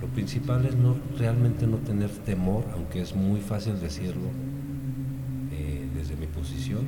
Lo 0.00 0.08
principal 0.08 0.66
es 0.66 0.76
no, 0.76 0.96
realmente 1.18 1.66
no 1.66 1.78
tener 1.78 2.10
temor, 2.10 2.64
aunque 2.74 3.00
es 3.00 3.14
muy 3.14 3.40
fácil 3.40 3.80
decirlo 3.80 4.28
eh, 5.52 5.88
desde 5.94 6.16
mi 6.16 6.26
posición, 6.26 6.86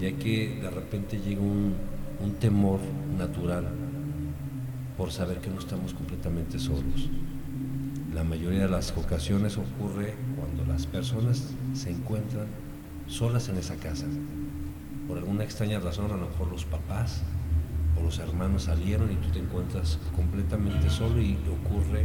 ya 0.00 0.12
que 0.12 0.58
de 0.60 0.70
repente 0.70 1.18
llega 1.18 1.40
un, 1.40 1.74
un 2.20 2.32
temor 2.34 2.80
natural 3.16 3.66
por 4.96 5.12
saber 5.12 5.38
que 5.38 5.50
no 5.50 5.58
estamos 5.58 5.94
completamente 5.94 6.58
solos. 6.58 7.08
La 8.14 8.24
mayoría 8.24 8.62
de 8.62 8.68
las 8.68 8.96
ocasiones 8.96 9.56
ocurre 9.56 10.14
cuando 10.36 10.64
las 10.64 10.86
personas 10.86 11.54
se 11.72 11.90
encuentran 11.90 12.46
solas 13.06 13.48
en 13.48 13.58
esa 13.58 13.76
casa. 13.76 14.06
Por 15.08 15.16
alguna 15.16 15.42
extraña 15.42 15.80
razón, 15.80 16.12
a 16.12 16.16
lo 16.18 16.28
mejor 16.28 16.48
los 16.48 16.66
papás 16.66 17.22
o 17.98 18.02
los 18.02 18.18
hermanos 18.18 18.64
salieron 18.64 19.10
y 19.10 19.14
tú 19.14 19.30
te 19.30 19.38
encuentras 19.38 19.98
completamente 20.14 20.90
solo 20.90 21.18
y 21.18 21.38
ocurre 21.50 22.04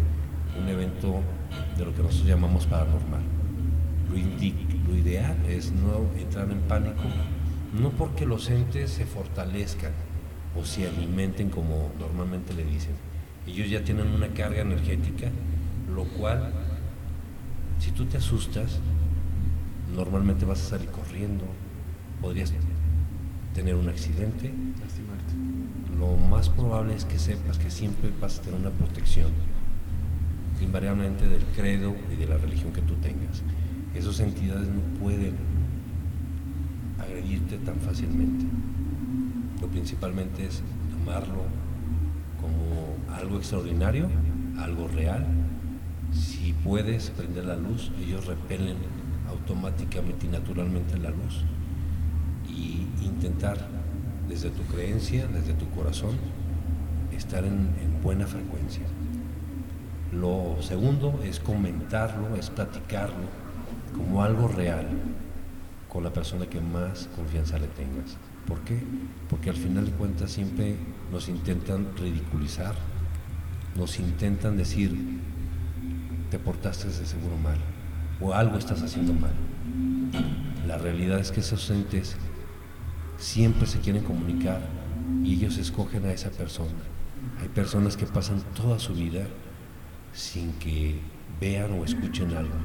un 0.57 0.69
evento 0.69 1.19
de 1.77 1.85
lo 1.85 1.93
que 1.93 2.01
nosotros 2.01 2.25
llamamos 2.25 2.65
paranormal. 2.65 3.21
Lo, 4.09 4.95
ideal 4.95 5.35
es 5.49 5.71
no 5.71 6.05
entrar 6.17 6.49
en 6.49 6.61
pánico, 6.61 7.01
no 7.73 7.89
porque 7.89 8.25
los 8.25 8.49
entes 8.49 8.91
se 8.91 9.05
fortalezcan 9.05 9.91
o 10.57 10.63
se 10.63 10.87
alimenten 10.87 11.49
como 11.49 11.91
normalmente 11.99 12.53
le 12.53 12.63
dicen. 12.63 12.93
Ellos 13.45 13.69
ya 13.69 13.83
tienen 13.83 14.07
una 14.07 14.29
carga 14.29 14.61
energética, 14.61 15.29
lo 15.93 16.05
cual, 16.05 16.53
si 17.79 17.91
tú 17.91 18.05
te 18.05 18.17
asustas, 18.17 18.79
normalmente 19.93 20.45
vas 20.45 20.61
a 20.61 20.69
salir 20.69 20.89
corriendo, 20.89 21.43
podrías 22.21 22.51
tener 23.53 23.75
un 23.75 23.89
accidente. 23.89 24.51
Lo 25.97 26.17
más 26.17 26.49
probable 26.49 26.95
es 26.95 27.05
que 27.05 27.19
sepas 27.19 27.57
que 27.57 27.71
siempre 27.71 28.11
vas 28.19 28.39
a 28.39 28.41
tener 28.41 28.59
una 28.59 28.71
protección, 28.71 29.31
invariablemente 30.61 31.27
del 31.27 31.43
credo 31.55 31.95
y 32.11 32.15
de 32.15 32.27
la 32.27 32.37
religión 32.37 32.73
que 32.73 32.81
tú 32.81 32.95
tengas. 32.95 33.43
Esas 33.95 34.19
entidades 34.19 34.67
no 34.67 34.81
pueden 34.99 35.35
agredirte 36.99 37.57
tan 37.59 37.75
fácilmente. 37.75 38.45
Lo 39.61 39.67
principalmente 39.67 40.45
es 40.45 40.61
tomarlo 40.91 41.43
como 42.41 42.97
algo 43.15 43.37
extraordinario, 43.37 44.09
algo 44.57 44.87
real. 44.87 45.25
Si 46.11 46.53
puedes 46.63 47.11
prender 47.11 47.45
la 47.45 47.55
luz, 47.55 47.91
ellos 48.01 48.25
repelen 48.25 48.77
automáticamente 49.29 50.25
y 50.25 50.29
naturalmente 50.29 50.97
la 50.97 51.11
luz. 51.11 51.45
Y 52.55 52.87
intentar 53.03 53.57
desde 54.27 54.49
tu 54.49 54.63
creencia, 54.63 55.27
desde 55.27 55.53
tu 55.53 55.69
corazón, 55.71 56.17
estar 57.15 57.43
en, 57.43 57.73
en 57.81 58.01
buena 58.01 58.27
frecuencia. 58.27 58.83
Lo 60.11 60.57
segundo 60.61 61.21
es 61.23 61.39
comentarlo, 61.39 62.35
es 62.35 62.49
platicarlo 62.49 63.43
como 63.95 64.23
algo 64.23 64.47
real 64.47 64.87
con 65.89 66.03
la 66.03 66.11
persona 66.11 66.47
que 66.47 66.59
más 66.59 67.09
confianza 67.15 67.57
le 67.59 67.67
tengas. 67.67 68.17
¿Por 68.47 68.59
qué? 68.61 68.79
Porque 69.29 69.49
al 69.49 69.55
final 69.55 69.85
de 69.85 69.91
cuentas 69.91 70.31
siempre 70.31 70.75
nos 71.11 71.29
intentan 71.29 71.87
ridiculizar, 71.97 72.75
nos 73.75 73.99
intentan 73.99 74.57
decir, 74.57 75.19
te 76.29 76.39
portaste 76.39 76.87
de 76.87 77.05
seguro 77.05 77.37
mal 77.37 77.57
o 78.19 78.33
algo 78.33 78.57
estás 78.57 78.81
haciendo 78.81 79.13
mal. 79.13 79.33
La 80.67 80.77
realidad 80.77 81.19
es 81.19 81.31
que 81.31 81.41
esos 81.41 81.69
entes 81.69 82.17
siempre 83.23 83.65
se 83.65 83.79
quieren 83.79 84.03
comunicar 84.03 84.59
y 85.23 85.35
ellos 85.35 85.57
escogen 85.57 86.05
a 86.05 86.11
esa 86.11 86.29
persona. 86.29 86.73
Hay 87.41 87.47
personas 87.47 87.95
que 87.95 88.05
pasan 88.05 88.41
toda 88.53 88.77
su 88.79 88.93
vida 88.93 89.25
sin 90.11 90.51
que 90.59 90.99
vean 91.39 91.71
o 91.71 91.85
escuchen 91.85 92.35
algo, 92.35 92.57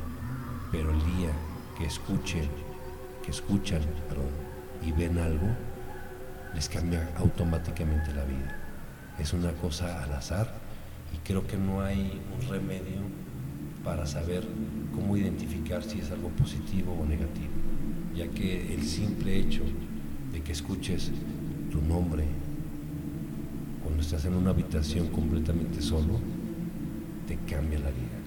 pero 0.73 0.91
el 0.91 0.99
día 1.17 1.31
que 1.79 1.85
escuchen, 1.85 2.49
que 3.25 3.31
escuchan 3.31 3.83
y 4.85 4.91
ven 4.91 5.19
algo, 5.19 5.47
les 6.55 6.69
cambia 6.69 7.09
automáticamente 7.17 8.13
la 8.13 8.25
vida. 8.25 8.59
Es 9.17 9.33
una 9.33 9.53
cosa 9.53 10.03
al 10.03 10.13
azar 10.13 10.53
y 11.15 11.19
creo 11.19 11.47
que 11.47 11.57
no 11.57 11.83
hay 11.83 12.21
un 12.35 12.49
remedio 12.49 13.01
para 13.85 14.07
saber 14.07 14.45
cómo 14.93 15.17
identificar 15.17 15.85
si 15.85 16.01
es 16.01 16.11
algo 16.11 16.31
positivo 16.31 16.99
o 17.01 17.07
negativo, 17.07 17.53
ya 18.13 18.27
que 18.27 18.75
el 18.75 18.83
simple 18.83 19.39
hecho 19.39 19.63
de 20.39 20.45
que 20.45 20.53
escuches 20.53 21.11
tu 21.73 21.83
nombre 21.83 22.25
cuando 23.83 24.03
estás 24.03 24.25
en 24.25 24.35
una 24.35 24.51
habitación 24.51 25.09
completamente 25.09 25.83
solo, 25.83 26.21
te 27.27 27.37
cambia 27.39 27.81
la 27.81 27.91
vida. 27.91 28.19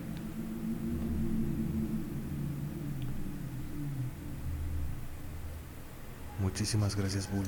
Muchísimas 6.42 6.98
gracias, 6.98 7.30
Bull. 7.32 7.46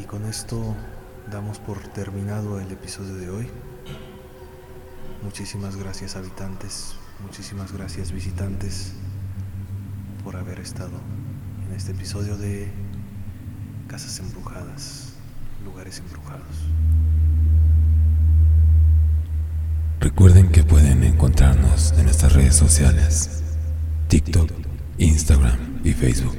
Y 0.00 0.04
con 0.04 0.24
esto 0.24 0.74
damos 1.30 1.58
por 1.58 1.78
terminado 1.88 2.58
el 2.58 2.70
episodio 2.72 3.16
de 3.16 3.28
hoy. 3.28 3.48
Muchísimas 5.22 5.76
gracias 5.76 6.16
habitantes, 6.16 6.94
muchísimas 7.22 7.72
gracias 7.72 8.12
visitantes 8.12 8.92
por 10.22 10.36
haber 10.36 10.60
estado 10.60 10.98
en 11.66 11.74
este 11.74 11.92
episodio 11.92 12.36
de 12.36 12.83
Casas 13.94 14.18
Embrujadas, 14.18 15.12
lugares 15.64 16.00
embrujados. 16.00 16.42
Recuerden 20.00 20.50
que 20.50 20.64
pueden 20.64 21.04
encontrarnos 21.04 21.92
en 21.92 22.06
nuestras 22.06 22.32
redes 22.32 22.56
sociales, 22.56 23.44
TikTok, 24.08 24.50
Instagram 24.98 25.78
y 25.84 25.92
Facebook, 25.92 26.36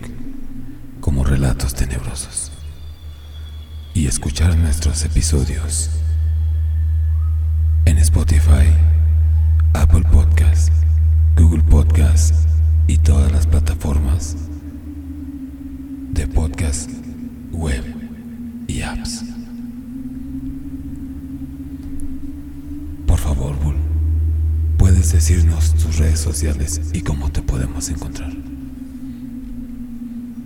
como 1.00 1.24
Relatos 1.24 1.74
Tenebrosos 1.76 2.52
y 3.94 4.08
escuchar 4.08 4.58
nuestros 4.58 5.06
episodios 5.06 5.92
en 7.86 7.98
Spotify, 8.00 8.68
Apple 9.72 10.04
Podcast, 10.12 10.74
Google 11.38 11.64
Podcast 11.64 12.36
y 12.88 12.98
todas 12.98 13.32
las 13.32 13.48
plataformas 13.48 14.36
de 16.12 16.28
podcast 16.28 17.05
web 17.52 17.84
y 18.68 18.82
apps. 18.82 19.24
Por 23.08 23.20
favor, 23.20 23.56
Bull, 23.64 23.76
puedes 24.78 25.12
decirnos 25.12 25.74
tus 25.74 25.98
redes 25.98 26.20
sociales 26.20 26.82
y 26.94 27.02
cómo 27.02 27.32
te 27.32 27.42
podemos 27.42 27.90
encontrar. 27.90 28.34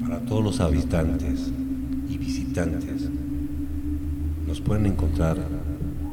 Para 0.01 0.19
todos 0.21 0.43
los 0.43 0.59
habitantes 0.59 1.51
y 2.09 2.17
visitantes, 2.17 3.09
nos 4.47 4.61
pueden 4.61 4.87
encontrar 4.87 5.37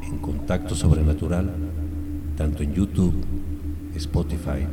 en 0.07 0.17
Contacto 0.19 0.75
Sobrenatural, 0.75 1.51
tanto 2.35 2.63
en 2.63 2.73
YouTube, 2.73 3.13
Spotify 3.95 4.65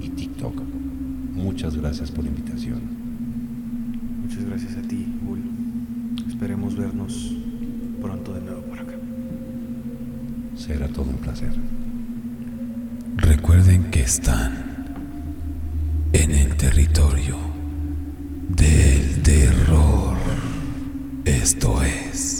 y 0.00 0.08
TikTok. 0.08 0.62
Muchas 1.34 1.76
gracias 1.76 2.10
por 2.10 2.24
la 2.24 2.30
invitación. 2.30 2.80
Muchas 4.22 4.44
gracias 4.44 4.76
a 4.76 4.82
ti. 4.82 5.13
Esperemos 6.44 6.76
vernos 6.76 7.32
pronto 8.02 8.34
de 8.34 8.42
nuevo 8.42 8.60
por 8.64 8.78
acá. 8.78 8.92
Será 10.54 10.86
todo 10.88 11.08
un 11.08 11.16
placer. 11.16 11.54
Recuerden 13.16 13.84
que 13.84 14.02
están 14.02 14.94
en 16.12 16.30
el 16.32 16.54
territorio 16.56 17.38
del 18.50 19.22
terror. 19.22 20.18
Esto 21.24 21.82
es 21.82 22.33